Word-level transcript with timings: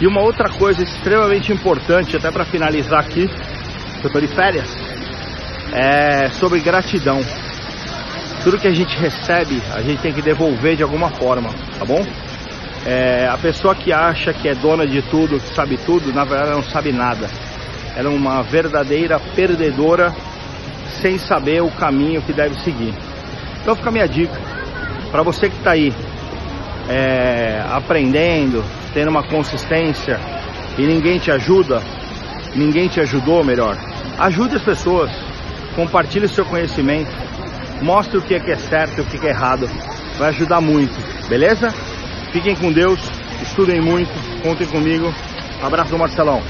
E 0.00 0.06
uma 0.06 0.20
outra 0.20 0.48
coisa 0.48 0.82
extremamente 0.82 1.52
importante, 1.52 2.16
até 2.16 2.30
para 2.30 2.44
finalizar 2.44 3.00
aqui, 3.00 3.30
eu 4.02 4.10
tô 4.10 4.20
de 4.20 4.26
férias, 4.26 4.68
é 5.72 6.30
sobre 6.30 6.60
gratidão. 6.60 7.20
Tudo 8.42 8.58
que 8.58 8.66
a 8.66 8.74
gente 8.74 8.96
recebe, 8.98 9.62
a 9.72 9.80
gente 9.80 10.02
tem 10.02 10.12
que 10.12 10.20
devolver 10.20 10.76
de 10.76 10.82
alguma 10.82 11.10
forma, 11.10 11.50
tá 11.78 11.84
bom? 11.84 12.04
É, 12.84 13.26
a 13.26 13.38
pessoa 13.38 13.74
que 13.74 13.92
acha 13.92 14.32
que 14.32 14.48
é 14.48 14.54
dona 14.54 14.86
de 14.86 15.00
tudo, 15.02 15.40
que 15.40 15.54
sabe 15.54 15.78
tudo, 15.78 16.12
na 16.12 16.24
verdade 16.24 16.50
não 16.50 16.62
sabe 16.62 16.92
nada. 16.92 17.30
Ela 17.96 18.10
é 18.10 18.14
uma 18.14 18.42
verdadeira 18.42 19.18
perdedora 19.34 20.12
sem 21.00 21.16
saber 21.16 21.62
o 21.62 21.70
caminho 21.70 22.20
que 22.20 22.32
deve 22.32 22.54
seguir. 22.56 22.92
Então 23.62 23.74
fica 23.74 23.88
a 23.88 23.92
minha 23.92 24.08
dica 24.08 24.38
para 25.10 25.22
você 25.22 25.48
que 25.48 25.56
está 25.56 25.70
aí 25.70 25.94
é, 26.88 27.64
aprendendo, 27.70 28.62
tendo 28.94 29.10
uma 29.10 29.24
consistência 29.24 30.18
e 30.78 30.82
ninguém 30.86 31.18
te 31.18 31.30
ajuda, 31.30 31.82
ninguém 32.54 32.88
te 32.88 33.00
ajudou 33.00 33.44
melhor. 33.44 33.76
Ajude 34.18 34.54
as 34.54 34.62
pessoas, 34.62 35.10
compartilhe 35.74 36.26
o 36.26 36.28
seu 36.28 36.44
conhecimento, 36.44 37.10
mostre 37.82 38.16
o 38.16 38.22
que 38.22 38.34
é, 38.34 38.40
que 38.40 38.52
é 38.52 38.56
certo 38.56 38.98
e 38.98 39.00
o 39.00 39.04
que 39.04 39.26
é 39.26 39.30
errado. 39.30 39.68
Vai 40.16 40.28
ajudar 40.28 40.60
muito, 40.60 40.94
beleza? 41.28 41.68
Fiquem 42.30 42.54
com 42.54 42.72
Deus, 42.72 43.00
estudem 43.42 43.80
muito, 43.80 44.12
contem 44.42 44.66
comigo. 44.68 45.12
abraço 45.60 45.90
do 45.90 45.98
Marcelão. 45.98 46.40